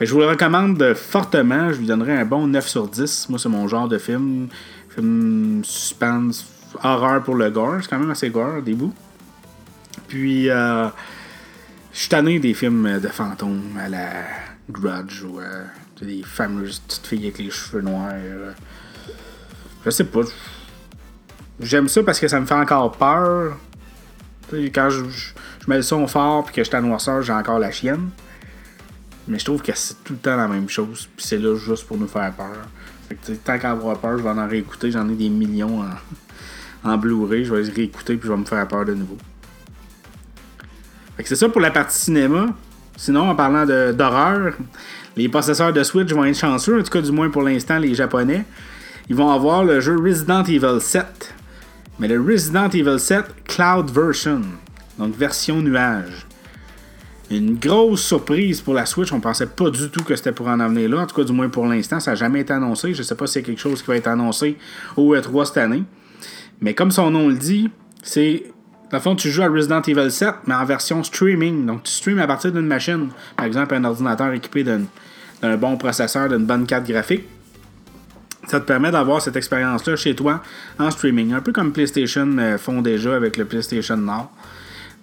je 0.00 0.12
vous 0.12 0.20
le 0.20 0.26
recommande 0.26 0.94
fortement. 0.94 1.72
Je 1.72 1.78
lui 1.78 1.86
donnerai 1.86 2.12
un 2.12 2.24
bon 2.24 2.46
9 2.46 2.66
sur 2.66 2.88
10. 2.88 3.28
Moi, 3.30 3.38
c'est 3.38 3.48
mon 3.48 3.66
genre 3.68 3.88
de 3.88 3.98
film. 3.98 4.48
Film 4.90 5.62
suspense, 5.64 6.46
horreur 6.82 7.22
pour 7.22 7.34
le 7.34 7.50
gore. 7.50 7.78
C'est 7.82 7.88
quand 7.88 7.98
même 7.98 8.10
assez 8.10 8.30
gore, 8.30 8.62
des 8.62 8.74
bouts. 8.74 8.94
Puis, 10.06 10.48
euh, 10.48 10.88
je 11.92 11.98
suis 11.98 12.08
tanné 12.08 12.38
des 12.38 12.54
films 12.54 13.00
de 13.00 13.08
fantômes 13.08 13.76
à 13.78 13.88
la 13.88 14.08
Grudge 14.70 15.22
ou 15.24 15.40
euh, 15.40 15.64
des 16.00 16.22
fameuses 16.22 16.78
petites 16.80 17.06
filles 17.06 17.24
avec 17.24 17.38
les 17.38 17.50
cheveux 17.50 17.82
noirs. 17.82 18.14
je 19.84 19.90
sais 19.90 20.04
pas. 20.04 20.20
J'aime 21.60 21.88
ça 21.88 22.02
parce 22.04 22.20
que 22.20 22.28
ça 22.28 22.38
me 22.38 22.46
fait 22.46 22.54
encore 22.54 22.92
peur. 22.92 23.56
Quand 24.50 24.88
je, 24.90 25.04
mets 25.66 25.76
le 25.76 25.82
son 25.82 26.06
fort 26.06 26.44
puis 26.44 26.54
que 26.54 26.62
je 26.62 26.68
suis 26.68 26.76
à 26.76 26.80
noirceur, 26.80 27.22
j'ai 27.22 27.32
encore 27.32 27.58
la 27.58 27.70
chienne. 27.70 28.10
Mais 29.26 29.38
je 29.38 29.44
trouve 29.44 29.60
que 29.60 29.72
c'est 29.74 30.02
tout 30.04 30.14
le 30.14 30.18
temps 30.18 30.36
la 30.36 30.48
même 30.48 30.68
chose. 30.68 31.08
Puis 31.16 31.26
c'est 31.26 31.38
là 31.38 31.54
juste 31.56 31.86
pour 31.86 31.98
nous 31.98 32.08
faire 32.08 32.32
peur. 32.32 32.56
Tant 33.44 33.58
qu'à 33.58 33.72
avoir 33.72 33.98
peur, 33.98 34.18
je 34.18 34.22
vais 34.22 34.30
en 34.30 34.48
réécouter. 34.48 34.90
J'en 34.90 35.08
ai 35.08 35.14
des 35.14 35.28
millions 35.28 35.84
en, 36.84 36.96
Blu-ray. 36.96 37.44
Je 37.44 37.54
vais 37.54 37.62
les 37.62 37.70
réécouter 37.70 38.16
puis 38.16 38.26
je 38.26 38.32
vais 38.32 38.38
me 38.38 38.46
faire 38.46 38.66
peur 38.66 38.84
de 38.84 38.94
nouveau. 38.94 39.18
Fait 41.16 41.22
que 41.22 41.28
c'est 41.28 41.36
ça 41.36 41.48
pour 41.48 41.60
la 41.60 41.70
partie 41.70 41.98
cinéma. 41.98 42.46
Sinon, 42.96 43.28
en 43.28 43.34
parlant 43.34 43.64
d'horreur, 43.92 44.54
les 45.16 45.28
possesseurs 45.28 45.72
de 45.72 45.82
Switch 45.82 46.12
vont 46.12 46.24
être 46.24 46.38
chanceux, 46.38 46.80
en 46.80 46.82
tout 46.82 46.90
cas 46.90 47.00
du 47.00 47.12
moins 47.12 47.28
pour 47.30 47.42
l'instant, 47.42 47.78
les 47.78 47.94
Japonais. 47.94 48.44
Ils 49.08 49.16
vont 49.16 49.30
avoir 49.30 49.64
le 49.64 49.80
jeu 49.80 49.96
Resident 49.96 50.42
Evil 50.44 50.80
7 50.80 51.34
mais 51.98 52.08
le 52.08 52.20
Resident 52.20 52.68
Evil 52.68 52.98
7 52.98 53.44
Cloud 53.44 53.90
Version, 53.90 54.42
donc 54.98 55.16
version 55.16 55.60
nuage. 55.60 56.26
Une 57.30 57.56
grosse 57.56 58.02
surprise 58.02 58.62
pour 58.62 58.72
la 58.72 58.86
Switch. 58.86 59.12
On 59.12 59.20
pensait 59.20 59.46
pas 59.46 59.68
du 59.68 59.90
tout 59.90 60.02
que 60.02 60.16
c'était 60.16 60.32
pour 60.32 60.48
en 60.48 60.56
venir 60.56 60.88
là. 60.88 61.02
En 61.02 61.06
tout 61.06 61.14
cas, 61.14 61.24
du 61.24 61.32
moins 61.32 61.50
pour 61.50 61.66
l'instant, 61.66 62.00
ça 62.00 62.12
n'a 62.12 62.14
jamais 62.14 62.40
été 62.40 62.54
annoncé. 62.54 62.94
Je 62.94 63.02
sais 63.02 63.14
pas 63.14 63.26
si 63.26 63.34
c'est 63.34 63.42
quelque 63.42 63.60
chose 63.60 63.82
qui 63.82 63.88
va 63.88 63.96
être 63.96 64.06
annoncé 64.06 64.56
au 64.96 65.14
E3 65.14 65.44
cette 65.44 65.58
année. 65.58 65.82
Mais 66.62 66.72
comme 66.72 66.90
son 66.90 67.10
nom 67.10 67.28
le 67.28 67.34
dit, 67.34 67.68
c'est. 68.02 68.44
Dans 68.90 68.96
le 68.96 69.02
fond, 69.02 69.14
tu 69.14 69.30
joues 69.30 69.42
à 69.42 69.48
Resident 69.48 69.82
Evil 69.82 70.10
7, 70.10 70.30
mais 70.46 70.54
en 70.54 70.64
version 70.64 71.04
streaming. 71.04 71.66
Donc, 71.66 71.82
tu 71.82 71.92
streams 71.92 72.18
à 72.20 72.26
partir 72.26 72.50
d'une 72.52 72.66
machine. 72.66 73.10
Par 73.36 73.44
exemple, 73.44 73.74
un 73.74 73.84
ordinateur 73.84 74.32
équipé 74.32 74.64
d'un 74.64 75.56
bon 75.58 75.76
processeur, 75.76 76.30
d'une 76.30 76.46
bonne 76.46 76.64
carte 76.64 76.86
graphique. 76.86 77.24
Ça 78.48 78.60
te 78.60 78.64
permet 78.64 78.90
d'avoir 78.90 79.20
cette 79.20 79.36
expérience-là 79.36 79.94
chez 79.96 80.14
toi 80.14 80.42
en 80.78 80.90
streaming. 80.90 81.34
Un 81.34 81.40
peu 81.40 81.52
comme 81.52 81.70
PlayStation 81.70 82.26
font 82.58 82.80
déjà 82.80 83.14
avec 83.14 83.36
le 83.36 83.44
PlayStation 83.44 83.98
Now. 83.98 84.30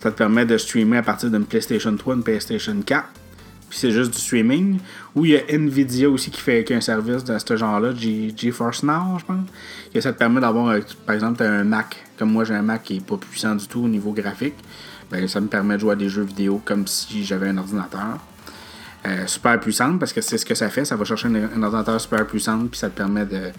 Ça 0.01 0.11
te 0.11 0.17
permet 0.17 0.45
de 0.45 0.57
streamer 0.57 0.97
à 0.97 1.03
partir 1.03 1.29
d'une 1.29 1.45
PlayStation 1.45 1.95
3, 1.95 2.15
une 2.15 2.23
PlayStation 2.23 2.75
4. 2.83 3.05
Puis 3.69 3.79
c'est 3.79 3.91
juste 3.91 4.11
du 4.13 4.19
streaming. 4.19 4.79
Ou 5.15 5.25
il 5.25 5.31
y 5.31 5.37
a 5.37 5.41
Nvidia 5.47 6.09
aussi 6.09 6.31
qui 6.31 6.41
fait 6.41 6.71
un 6.71 6.81
service 6.81 7.23
de 7.23 7.37
ce 7.37 7.55
genre-là, 7.55 7.91
GeForce 7.95 8.81
Now, 8.81 9.19
je 9.19 9.25
pense. 9.25 9.47
Et 9.93 10.01
ça 10.01 10.11
te 10.11 10.17
permet 10.17 10.41
d'avoir, 10.41 10.75
par 11.05 11.13
exemple, 11.13 11.43
un 11.43 11.63
Mac. 11.63 12.03
Comme 12.17 12.31
moi, 12.31 12.45
j'ai 12.45 12.55
un 12.55 12.63
Mac 12.63 12.81
qui 12.83 12.95
n'est 12.95 12.99
pas 13.01 13.17
puissant 13.17 13.53
du 13.53 13.67
tout 13.67 13.83
au 13.83 13.87
niveau 13.87 14.11
graphique. 14.11 14.55
Ben, 15.11 15.27
ça 15.27 15.39
me 15.39 15.47
permet 15.47 15.75
de 15.75 15.81
jouer 15.81 15.93
à 15.93 15.95
des 15.95 16.09
jeux 16.09 16.23
vidéo 16.23 16.61
comme 16.65 16.87
si 16.87 17.23
j'avais 17.23 17.49
un 17.49 17.57
ordinateur. 17.57 18.17
Euh, 19.05 19.27
super 19.27 19.59
puissant 19.59 19.97
parce 19.97 20.13
que 20.13 20.21
c'est 20.21 20.37
ce 20.37 20.45
que 20.45 20.55
ça 20.55 20.69
fait. 20.69 20.85
Ça 20.85 20.95
va 20.95 21.05
chercher 21.05 21.27
un, 21.27 21.63
ordinateur 21.63 21.99
super 22.01 22.25
puissant 22.25 22.65
puis 22.67 22.79
ça 22.79 22.89
te 22.89 22.97
permet 22.97 23.25
de, 23.25 23.51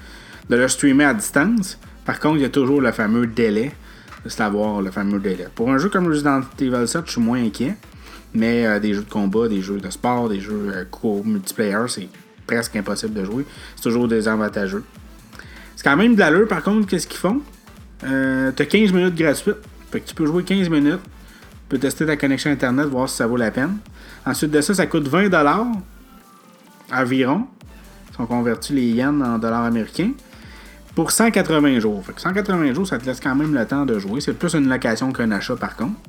de 0.51 0.57
le 0.57 0.69
streamer 0.69 1.05
à 1.05 1.15
distance. 1.15 1.79
Par 2.05 2.19
contre, 2.21 2.37
il 2.37 2.43
y 2.43 2.47
a 2.47 2.51
toujours 2.51 2.81
le 2.81 2.93
fameux 2.93 3.27
délai 3.27 3.73
c'est 4.29 4.41
avoir 4.43 4.81
le 4.83 4.91
fameux 4.91 5.19
délai. 5.19 5.47
Pour 5.55 5.71
un 5.71 5.79
jeu 5.79 5.89
comme 5.89 6.07
Resident 6.07 6.41
Evil 6.59 6.87
7, 6.87 7.03
je 7.07 7.13
suis 7.13 7.21
moins 7.21 7.43
inquiet. 7.43 7.77
Mais 8.35 8.67
euh, 8.67 8.79
des 8.79 8.93
jeux 8.93 9.03
de 9.03 9.11
combat, 9.11 9.49
des 9.49 9.63
jeux 9.63 9.79
de 9.79 9.91
sport, 9.91 10.29
des 10.29 10.41
jeux 10.41 10.71
euh, 10.75 10.85
co-multiplayer, 10.91 11.89
c'est 11.89 12.09
presque 12.47 12.77
impossible 12.77 13.15
de 13.15 13.25
jouer. 13.25 13.47
C'est 13.77 13.83
toujours 13.83 14.09
désavantageux. 14.09 14.85
C'est 15.75 15.85
quand 15.85 15.97
même 15.97 16.15
de 16.15 16.21
l'allure, 16.21 16.49
par 16.49 16.63
contre, 16.63 16.87
qu'est-ce 16.87 17.07
qu'ils 17.07 17.19
font? 17.19 17.41
Euh, 18.05 18.53
Tu 18.55 18.63
as 18.63 18.67
15 18.67 18.93
minutes 18.93 19.15
gratuites. 19.15 19.57
Fait 19.91 20.01
que 20.01 20.09
tu 20.09 20.15
peux 20.15 20.27
jouer 20.27 20.43
15 20.43 20.69
minutes. 20.69 21.01
Peux 21.69 21.79
tester 21.79 22.07
ta 22.07 22.17
connexion 22.17 22.51
Internet, 22.51 22.87
voir 22.87 23.09
si 23.09 23.17
ça 23.17 23.27
vaut 23.27 23.37
la 23.37 23.51
peine. 23.51 23.79
Ensuite 24.25 24.51
de 24.51 24.61
ça, 24.61 24.75
ça 24.75 24.87
coûte 24.87 25.09
20$ 25.09 25.73
environ. 26.93 27.47
Si 28.13 28.21
on 28.21 28.27
convertit 28.27 28.73
les 28.73 28.89
yens 28.93 29.23
en 29.23 29.39
dollars 29.39 29.65
américains 29.65 30.13
pour 30.95 31.11
180 31.11 31.81
jours. 31.81 32.05
Fait 32.05 32.13
que 32.13 32.21
180 32.21 32.73
jours, 32.73 32.87
ça 32.87 32.99
te 32.99 33.05
laisse 33.05 33.21
quand 33.21 33.35
même 33.35 33.55
le 33.55 33.67
temps 33.67 33.85
de 33.85 33.99
jouer. 33.99 34.21
C'est 34.21 34.33
plus 34.33 34.55
une 34.55 34.69
location 34.69 35.13
qu'un 35.13 35.31
achat 35.31 35.57
par 35.57 35.77
contre. 35.77 36.01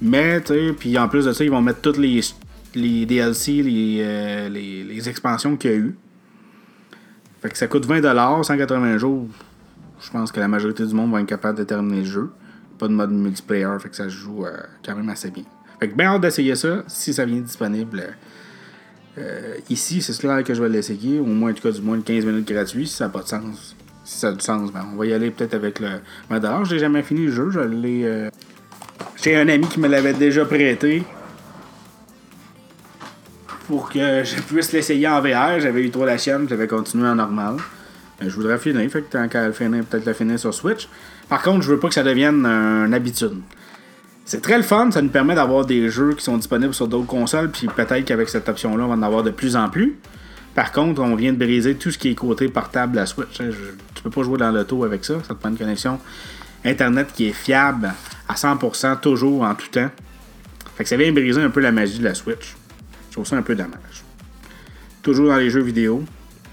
Mais, 0.00 0.40
tu 0.40 0.54
sais, 0.54 0.72
puis 0.78 0.96
en 0.96 1.08
plus 1.08 1.24
de 1.24 1.32
ça, 1.32 1.42
ils 1.42 1.50
vont 1.50 1.60
mettre 1.60 1.80
toutes 1.80 1.96
les, 1.98 2.20
les 2.76 3.04
DLC, 3.04 3.62
euh, 3.66 4.48
les, 4.48 4.84
les, 4.84 5.08
expansions 5.08 5.56
qu'il 5.56 5.70
y 5.70 5.74
a 5.74 5.76
eu. 5.76 5.96
Fait 7.42 7.48
que 7.48 7.58
ça 7.58 7.66
coûte 7.66 7.86
20$, 7.86 8.44
180 8.44 8.98
jours. 8.98 9.26
Je 10.00 10.10
pense 10.10 10.30
que 10.30 10.38
la 10.38 10.46
majorité 10.46 10.86
du 10.86 10.94
monde 10.94 11.10
va 11.10 11.20
être 11.20 11.26
capable 11.26 11.58
de 11.58 11.64
terminer 11.64 12.02
le 12.02 12.04
jeu. 12.04 12.30
Pas 12.78 12.88
de 12.88 12.92
mode 12.92 13.10
multiplayer, 13.10 13.76
fait 13.80 13.88
que 13.88 13.96
ça 13.96 14.04
se 14.04 14.10
joue 14.10 14.44
euh, 14.44 14.56
quand 14.84 14.94
même 14.94 15.08
assez 15.08 15.30
bien. 15.30 15.44
Fait 15.80 15.88
que 15.88 15.94
bien 15.94 16.14
hâte 16.14 16.22
d'essayer 16.22 16.54
ça, 16.54 16.84
si 16.86 17.12
ça 17.12 17.24
vient 17.24 17.40
disponible 17.40 18.16
euh, 19.18 19.56
ici, 19.68 20.00
c'est 20.02 20.12
cela 20.12 20.42
que 20.42 20.54
je 20.54 20.62
vais 20.62 20.68
l'essayer. 20.68 21.18
Au 21.18 21.24
moins, 21.24 21.50
en 21.50 21.54
tout 21.54 21.62
cas, 21.62 21.72
du 21.72 21.80
moins 21.80 22.00
15 22.00 22.24
minutes 22.24 22.48
gratuit, 22.48 22.86
si 22.86 22.94
ça 22.94 23.04
n'a 23.04 23.10
pas 23.10 23.22
de 23.22 23.28
sens. 23.28 23.76
Si 24.04 24.18
ça 24.18 24.28
a 24.28 24.32
du 24.32 24.40
sens, 24.40 24.72
ben, 24.72 24.86
on 24.92 24.96
va 24.96 25.06
y 25.06 25.12
aller 25.12 25.30
peut-être 25.30 25.54
avec 25.54 25.80
le 25.80 25.88
20$. 26.30 26.64
Je 26.64 26.74
n'ai 26.74 26.78
jamais 26.78 27.02
fini 27.02 27.26
le 27.26 27.32
jeu. 27.32 27.50
Je 27.50 27.60
l'ai. 27.60 28.04
Euh, 28.04 28.30
j'ai 29.22 29.36
un 29.36 29.48
ami 29.48 29.66
qui 29.66 29.80
me 29.80 29.88
l'avait 29.88 30.14
déjà 30.14 30.44
prêté. 30.44 31.02
Pour 33.66 33.90
que 33.90 34.24
je 34.24 34.40
puisse 34.42 34.72
l'essayer 34.72 35.08
en 35.08 35.20
VR. 35.20 35.60
J'avais 35.60 35.82
eu 35.82 35.90
trop 35.90 36.06
la 36.06 36.16
chienne, 36.16 36.46
j'avais 36.48 36.68
continué 36.68 37.08
en 37.08 37.16
normal. 37.16 37.56
Ben, 38.20 38.28
je 38.28 38.34
voudrais 38.34 38.58
finir, 38.58 38.90
fait 38.90 39.02
que 39.02 39.12
tant 39.12 39.52
finir, 39.52 39.84
peut-être 39.84 40.06
le 40.06 40.12
finir 40.12 40.38
sur 40.38 40.52
Switch. 40.52 40.88
Par 41.28 41.42
contre, 41.42 41.62
je 41.62 41.70
veux 41.70 41.78
pas 41.78 41.88
que 41.88 41.94
ça 41.94 42.02
devienne 42.02 42.44
une 42.44 42.94
habitude. 42.94 43.40
C'est 44.24 44.42
très 44.42 44.56
le 44.56 44.62
fun, 44.62 44.90
ça 44.90 45.00
nous 45.00 45.08
permet 45.08 45.34
d'avoir 45.34 45.64
des 45.64 45.88
jeux 45.88 46.14
qui 46.14 46.22
sont 46.22 46.36
disponibles 46.36 46.74
sur 46.74 46.86
d'autres 46.86 47.06
consoles, 47.06 47.50
puis 47.50 47.66
peut-être 47.66 48.04
qu'avec 48.04 48.28
cette 48.28 48.48
option-là, 48.48 48.84
on 48.84 48.88
va 48.88 48.94
en 48.94 49.02
avoir 49.02 49.22
de 49.22 49.30
plus 49.30 49.56
en 49.56 49.70
plus. 49.70 49.96
Par 50.54 50.72
contre, 50.72 51.00
on 51.00 51.14
vient 51.14 51.32
de 51.32 51.38
briser 51.38 51.76
tout 51.76 51.90
ce 51.90 51.98
qui 51.98 52.10
est 52.10 52.14
côté 52.14 52.48
portable 52.48 52.98
à 52.98 53.06
Switch. 53.06 53.40
Hein. 53.40 53.50
tu 53.94 54.02
peux 54.02 54.10
pas 54.10 54.22
jouer 54.22 54.38
dans 54.38 54.50
l'auto 54.50 54.84
avec 54.84 55.04
ça, 55.04 55.14
ça 55.22 55.34
te 55.34 55.40
prend 55.40 55.48
une 55.48 55.56
connexion 55.56 55.98
Internet 56.64 57.08
qui 57.14 57.28
est 57.28 57.32
fiable 57.32 57.94
à 58.28 58.34
100%, 58.34 59.00
toujours 59.00 59.42
en 59.42 59.54
tout 59.54 59.68
temps. 59.68 59.90
Fait 60.76 60.82
que 60.82 60.90
ça 60.90 60.96
vient 60.96 61.12
briser 61.12 61.40
un 61.40 61.50
peu 61.50 61.60
la 61.60 61.72
magie 61.72 61.98
de 61.98 62.04
la 62.04 62.14
Switch. 62.14 62.56
Je 63.08 63.12
trouve 63.12 63.26
ça 63.26 63.36
un 63.36 63.42
peu 63.42 63.54
dommage. 63.54 64.04
Toujours 65.02 65.28
dans 65.28 65.36
les 65.36 65.50
jeux 65.50 65.62
vidéo, 65.62 66.04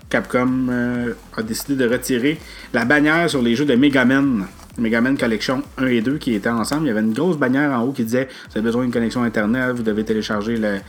Capcom 0.10 0.68
euh, 0.70 1.14
a 1.36 1.44
décidé 1.44 1.76
de 1.76 1.90
retirer 1.90 2.40
la 2.74 2.86
bannière 2.86 3.30
sur 3.30 3.42
les 3.42 3.56
jeux 3.56 3.66
de 3.66 3.76
Mega 3.76 4.06
Man 4.06 4.46
Mega 4.78 5.02
Man 5.02 5.18
Collection 5.18 5.64
1 5.78 5.86
et 5.88 6.02
2 6.02 6.18
qui 6.18 6.34
étaient 6.34 6.50
ensemble. 6.50 6.84
Il 6.86 6.88
y 6.88 6.92
avait 6.92 7.02
une 7.02 7.14
grosse 7.14 7.38
bannière 7.38 7.72
en 7.72 7.84
haut 7.84 7.92
qui 7.92 8.04
disait 8.04 8.28
Vous 8.50 8.58
avez 8.58 8.62
besoin 8.62 8.84
d'une 8.84 8.92
connexion 8.92 9.24
Internet, 9.24 9.72
vous 9.76 9.84
devez 9.84 10.04
télécharger 10.04 10.58
le, 10.58 10.80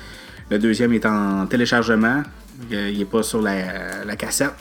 le 0.50 0.58
deuxième 0.58 0.92
est 0.92 1.04
en 1.06 1.46
téléchargement. 1.46 2.22
Il 2.70 2.98
n'est 2.98 3.04
pas 3.04 3.22
sur 3.22 3.42
la, 3.42 4.16
cassette. 4.16 4.54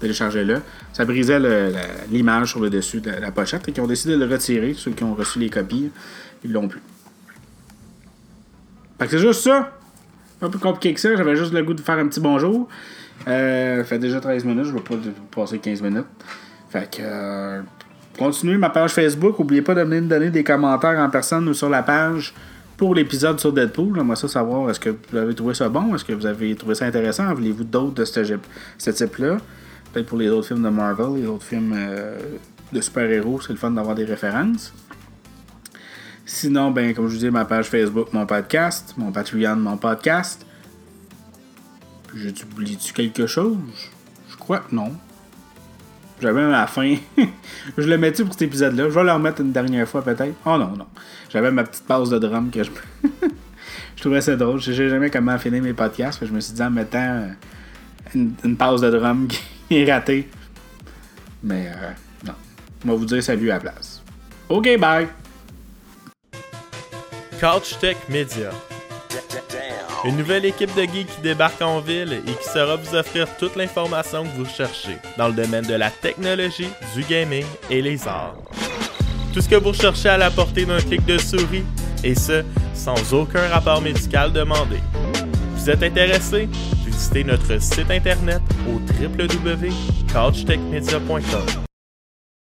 Téléchargez-le. 0.00 0.60
Ça 0.92 1.04
brisait 1.04 1.40
l'image 2.10 2.50
sur 2.50 2.60
le 2.60 2.70
dessus 2.70 3.00
de 3.00 3.10
la 3.10 3.30
pochette 3.32 3.68
et 3.68 3.72
qui 3.72 3.80
ont 3.80 3.86
décidé 3.86 4.14
de 4.14 4.24
le 4.24 4.32
retirer. 4.32 4.74
Ceux 4.74 4.92
qui 4.92 5.04
ont 5.04 5.14
reçu 5.14 5.38
les 5.38 5.50
copies, 5.50 5.90
ils 6.44 6.52
l'ont 6.52 6.68
plus. 6.68 6.82
Fait 8.98 9.06
que 9.06 9.10
c'est 9.10 9.18
juste 9.18 9.42
ça. 9.42 9.72
Un 10.40 10.50
peu 10.50 10.58
compliqué 10.58 10.94
que 10.94 11.00
ça. 11.00 11.16
J'avais 11.16 11.36
juste 11.36 11.52
le 11.52 11.62
goût 11.62 11.74
de 11.74 11.80
faire 11.80 11.98
un 11.98 12.06
petit 12.06 12.20
bonjour. 12.20 12.68
Euh, 13.28 13.84
fait 13.84 13.98
déjà 13.98 14.20
13 14.20 14.44
minutes. 14.44 14.66
Je 14.66 14.72
vais 14.72 14.80
pas 14.80 14.94
passer 15.30 15.58
15 15.58 15.82
minutes. 15.82 16.06
Fait 16.70 16.90
que. 16.90 17.02
Euh, 17.02 17.62
continuez 18.18 18.56
ma 18.56 18.70
page 18.70 18.92
Facebook. 18.92 19.38
N'oubliez 19.38 19.62
pas 19.62 19.74
de 19.74 19.84
me 19.84 20.00
donner 20.00 20.30
des 20.30 20.44
commentaires 20.44 20.98
en 20.98 21.10
personne 21.10 21.48
ou 21.48 21.54
sur 21.54 21.68
la 21.68 21.82
page 21.82 22.34
pour 22.76 22.94
l'épisode 22.94 23.40
sur 23.40 23.52
Deadpool. 23.52 23.94
J'aimerais 23.96 24.16
ça 24.16 24.28
savoir 24.28 24.70
est-ce 24.70 24.80
que 24.80 24.94
vous 25.10 25.16
avez 25.16 25.34
trouvé 25.34 25.54
ça 25.54 25.68
bon, 25.68 25.94
est-ce 25.94 26.04
que 26.04 26.12
vous 26.12 26.26
avez 26.26 26.54
trouvé 26.54 26.74
ça 26.74 26.86
intéressant, 26.86 27.32
voulez-vous 27.34 27.64
d'autres 27.64 27.94
de 27.94 28.04
ce, 28.04 28.90
type-là? 28.90 29.38
Peut-être 29.92 30.06
pour 30.06 30.18
les 30.18 30.28
autres 30.28 30.48
films 30.48 30.62
de 30.62 30.68
Marvel, 30.68 31.20
les 31.22 31.26
autres 31.26 31.44
films 31.44 31.74
euh, 31.74 32.18
de 32.72 32.80
super-héros, 32.80 33.40
c'est 33.40 33.52
le 33.52 33.58
fun 33.58 33.70
d'avoir 33.70 33.94
des 33.94 34.04
références. 34.04 34.72
Sinon, 36.24 36.72
ben, 36.72 36.92
comme 36.92 37.06
je 37.08 37.14
vous 37.14 37.20
dis, 37.20 37.30
ma 37.30 37.44
page 37.44 37.66
Facebook, 37.66 38.12
mon 38.12 38.26
podcast, 38.26 38.94
mon 38.96 39.12
Patreon, 39.12 39.56
mon 39.56 39.76
podcast. 39.76 40.44
J'ai 42.16 42.32
oublié 42.50 42.78
quelque 42.94 43.26
chose? 43.26 43.58
Je 44.30 44.36
crois 44.36 44.60
que 44.60 44.74
non. 44.74 44.92
J'avais 46.20 46.40
même 46.40 46.48
à 46.48 46.60
la 46.62 46.66
fin. 46.66 46.96
je 47.78 47.86
le 47.86 47.98
mettais 47.98 48.24
pour 48.24 48.32
cet 48.32 48.42
épisode-là. 48.42 48.84
Je 48.84 48.94
vais 48.94 49.04
le 49.04 49.12
remettre 49.12 49.42
une 49.42 49.52
dernière 49.52 49.86
fois 49.86 50.02
peut-être. 50.02 50.34
Oh 50.46 50.56
non, 50.56 50.76
non. 50.76 50.86
J'avais 51.28 51.50
ma 51.50 51.64
petite 51.64 51.84
pause 51.84 52.08
de 52.08 52.18
drum 52.18 52.50
que 52.50 52.62
je. 52.62 52.70
je 53.96 54.00
trouvais 54.00 54.22
ça 54.22 54.34
drôle. 54.34 54.60
Je 54.60 54.72
sais 54.72 54.88
jamais 54.88 55.10
comment 55.10 55.38
finir 55.38 55.62
mes 55.62 55.74
podcasts. 55.74 56.24
Je 56.24 56.32
me 56.32 56.40
suis 56.40 56.54
dit 56.54 56.62
en 56.62 56.70
mettant 56.70 56.98
euh, 56.98 57.28
une, 58.14 58.32
une 58.44 58.56
pause 58.56 58.80
de 58.80 58.90
drum 58.90 59.28
qui 59.68 59.76
est 59.76 59.92
ratée. 59.92 60.28
Mais 61.42 61.68
euh, 61.68 61.90
non. 62.26 62.34
On 62.86 62.88
va 62.88 62.94
vous 62.94 63.04
dire 63.04 63.22
salut 63.22 63.50
à 63.50 63.54
la 63.54 63.60
place. 63.60 64.02
Ok, 64.48 64.78
bye! 64.78 65.08
Couch 67.38 67.78
Tech 67.78 67.96
Media. 68.08 68.50
Une 70.04 70.16
nouvelle 70.16 70.44
équipe 70.44 70.74
de 70.74 70.82
geeks 70.82 71.06
qui 71.06 71.20
débarque 71.22 71.62
en 71.62 71.80
ville 71.80 72.20
et 72.26 72.32
qui 72.32 72.48
saura 72.48 72.76
vous 72.76 72.94
offrir 72.94 73.26
toute 73.38 73.56
l'information 73.56 74.24
que 74.24 74.36
vous 74.36 74.46
cherchez 74.46 74.98
dans 75.16 75.28
le 75.28 75.34
domaine 75.34 75.64
de 75.64 75.74
la 75.74 75.90
technologie, 75.90 76.68
du 76.94 77.02
gaming 77.02 77.46
et 77.70 77.80
les 77.82 78.06
arts. 78.06 78.36
Tout 79.32 79.40
ce 79.40 79.48
que 79.48 79.56
vous 79.56 79.70
recherchez 79.70 80.08
à 80.08 80.16
la 80.16 80.30
portée 80.30 80.64
d'un 80.64 80.78
clic 80.78 81.04
de 81.04 81.18
souris, 81.18 81.64
et 82.04 82.14
ce, 82.14 82.44
sans 82.74 83.12
aucun 83.12 83.48
rapport 83.48 83.82
médical 83.82 84.32
demandé. 84.32 84.76
Vous 85.56 85.68
êtes 85.70 85.82
intéressé? 85.82 86.48
Visitez 86.84 87.24
notre 87.24 87.60
site 87.60 87.90
internet 87.90 88.40
au 88.68 88.74
www.couchtechmedia.com. 89.02 91.65